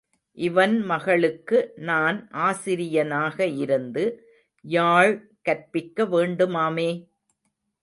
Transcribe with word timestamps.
இவன் 0.37 0.73
மகளுக்கு 0.83 1.57
நான் 1.81 2.17
ஆசிரியனாக 2.41 3.37
இருந்து 3.57 4.05
யாழ் 4.65 5.13
கற்பிக்க 5.41 6.05
வேண்டுமாமே? 6.07 6.89